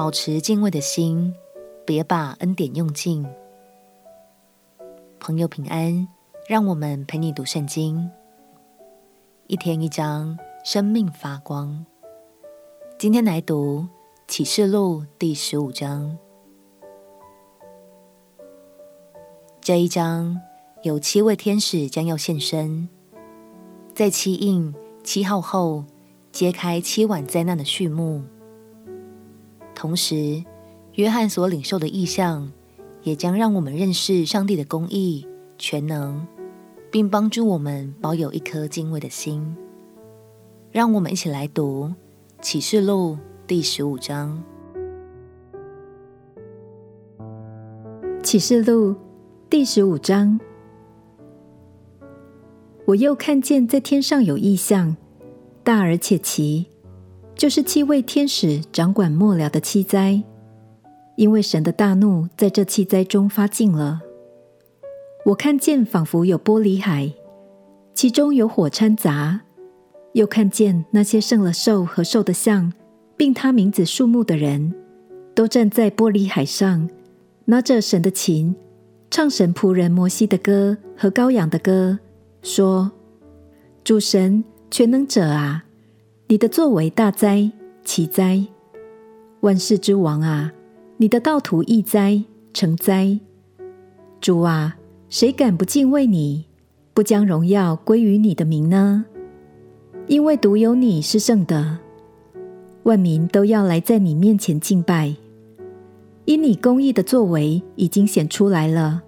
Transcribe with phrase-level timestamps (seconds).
[0.00, 1.34] 保持敬畏的心，
[1.84, 3.22] 别把恩典用尽。
[5.18, 6.08] 朋友平安，
[6.48, 8.10] 让我们陪你读圣经，
[9.46, 11.84] 一天一章，生命发光。
[12.98, 13.86] 今天来读
[14.26, 16.16] 启示录第十五章。
[19.60, 20.40] 这一章
[20.82, 22.88] 有七位天使将要现身，
[23.94, 24.74] 在七印
[25.04, 25.84] 七号后
[26.32, 28.22] 揭开七晚灾难的序幕。
[29.80, 30.44] 同时，
[30.96, 32.52] 约翰所领受的异象
[33.02, 35.26] 也将让我们认识上帝的公义、
[35.56, 36.26] 全能，
[36.90, 39.56] 并帮助我们保有一颗敬畏的心。
[40.70, 41.94] 让我们一起来读
[42.42, 43.16] 启示录
[43.46, 44.42] 第十五章。
[48.22, 48.94] 启示录。
[49.48, 50.38] 第十五章，
[52.84, 54.98] 我又看见在天上有异象，
[55.64, 56.66] 大而且奇，
[57.40, 60.22] 就是七位天使掌管末了的七灾，
[61.16, 64.02] 因为神的大怒在这七灾中发尽了。
[65.24, 67.10] 我看见仿佛有玻璃海，
[67.94, 69.40] 其中有火掺杂，
[70.12, 72.70] 又看见那些胜了兽和兽的像，
[73.16, 74.74] 并他名字数目的人，
[75.34, 76.90] 都站在玻璃海上，
[77.46, 78.54] 拿着神的琴。
[79.10, 81.98] 唱神仆人摩西的歌和羔羊的歌，
[82.42, 82.92] 说
[83.82, 85.64] ：“主神全能者啊，
[86.30, 87.50] 你的作为大哉
[87.84, 88.46] 奇哉！
[89.40, 90.52] 万世之王啊，
[90.98, 92.22] 你的道途义哉
[92.54, 93.18] 成哉！
[94.20, 94.76] 主啊，
[95.08, 96.44] 谁敢不敬畏你，
[96.94, 99.06] 不将荣耀归于你的名呢？
[100.06, 101.78] 因为独有你是圣的，
[102.84, 105.16] 万民都要来在你面前敬拜。”
[106.26, 109.02] 因你公义的作为已经显出来了。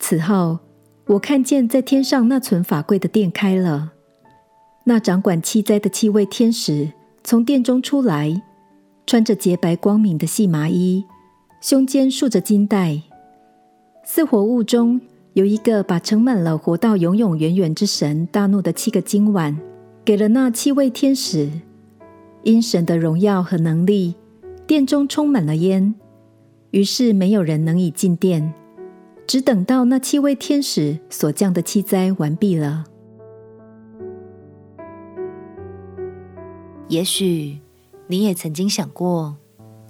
[0.00, 0.58] 此后，
[1.06, 3.92] 我看见在天上那存法柜的殿开了，
[4.88, 6.90] 那掌管七灾的七位天使
[7.22, 8.40] 从殿中出来，
[9.06, 11.04] 穿着洁白光明的细麻衣，
[11.60, 13.02] 胸间束着金带。
[14.02, 14.98] 四活物中
[15.34, 19.58] 有一个把盛满了活到永永远远之神大怒的七个金碗，
[20.06, 21.50] 给了那七位天使。
[22.44, 24.14] 因神的荣耀和能力，
[24.66, 25.94] 殿中充满了烟。
[26.70, 28.54] 于是没有人能以进殿，
[29.26, 32.86] 只等到那七位天使所降的七灾完毕了。
[36.88, 37.58] 也许
[38.06, 39.36] 你也曾经想过，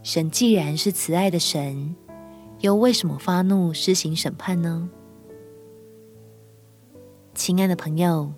[0.03, 1.95] 神既然是慈爱的神，
[2.61, 4.91] 又为什么发怒施行审判呢？
[7.35, 8.33] 亲爱的朋友，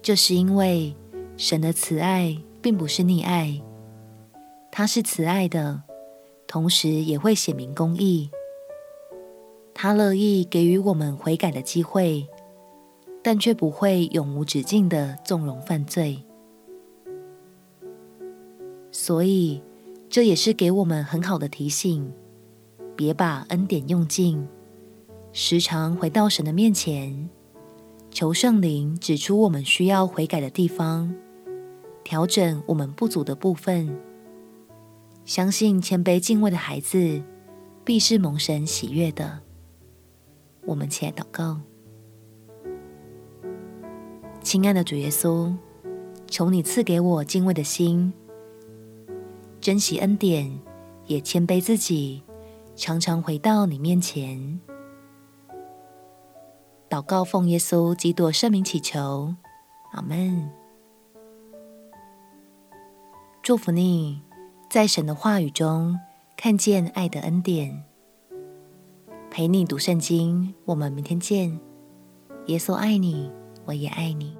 [0.00, 0.94] 就是因为
[1.36, 3.60] 神的慈爱并不是溺爱，
[4.70, 5.82] 他是慈爱的。
[6.46, 8.30] 同时也会显明公义，
[9.74, 12.26] 他乐意给予我们悔改的机会，
[13.22, 16.24] 但却不会永无止境的纵容犯罪。
[18.90, 19.62] 所以，
[20.08, 22.12] 这也是给我们很好的提醒：
[22.96, 24.48] 别把恩典用尽，
[25.32, 27.28] 时常回到神的面前，
[28.10, 31.14] 求圣灵指出我们需要悔改的地方，
[32.02, 33.94] 调整我们不足的部分。
[35.24, 37.22] 相信谦卑敬畏的孩子，
[37.84, 39.40] 必是蒙神喜悦的。
[40.64, 41.60] 我们起来祷告，
[44.42, 45.54] 亲爱的主耶稣，
[46.26, 48.12] 求你赐给我敬畏的心，
[49.68, 50.50] 珍惜恩典，
[51.04, 52.22] 也谦卑自己，
[52.74, 54.58] 常常回到你面前。
[56.88, 59.34] 祷告奉耶稣基督圣名祈求，
[59.92, 60.50] 阿门。
[63.42, 64.22] 祝福你。
[64.70, 66.00] 在神的话语中
[66.34, 67.84] 看见爱的恩典，
[69.30, 70.54] 陪你读圣经。
[70.64, 71.60] 我们明天见。
[72.46, 73.30] 耶稣爱你，
[73.66, 74.34] 我也爱你。